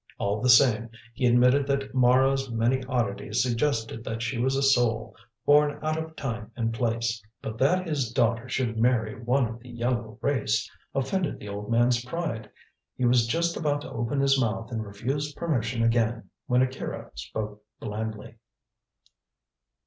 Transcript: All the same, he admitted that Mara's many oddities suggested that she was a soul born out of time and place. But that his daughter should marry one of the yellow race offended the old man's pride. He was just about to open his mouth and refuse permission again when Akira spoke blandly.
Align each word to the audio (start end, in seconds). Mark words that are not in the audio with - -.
All 0.17 0.41
the 0.41 0.49
same, 0.49 0.89
he 1.13 1.27
admitted 1.27 1.67
that 1.67 1.93
Mara's 1.93 2.49
many 2.49 2.83
oddities 2.85 3.43
suggested 3.43 4.03
that 4.03 4.23
she 4.23 4.39
was 4.39 4.55
a 4.55 4.63
soul 4.63 5.15
born 5.45 5.77
out 5.83 5.95
of 5.95 6.15
time 6.15 6.51
and 6.55 6.73
place. 6.73 7.21
But 7.39 7.59
that 7.59 7.85
his 7.87 8.11
daughter 8.11 8.49
should 8.49 8.79
marry 8.79 9.13
one 9.21 9.45
of 9.47 9.59
the 9.59 9.69
yellow 9.69 10.17
race 10.19 10.67
offended 10.95 11.37
the 11.37 11.49
old 11.49 11.69
man's 11.69 12.03
pride. 12.03 12.49
He 12.97 13.05
was 13.05 13.27
just 13.27 13.55
about 13.55 13.81
to 13.81 13.91
open 13.91 14.19
his 14.21 14.41
mouth 14.41 14.71
and 14.71 14.83
refuse 14.83 15.33
permission 15.35 15.83
again 15.83 16.31
when 16.47 16.63
Akira 16.63 17.11
spoke 17.13 17.61
blandly. 17.79 18.37